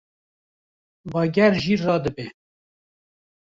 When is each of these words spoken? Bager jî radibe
Bager 1.11 1.53
jî 1.63 1.75
radibe 1.83 2.27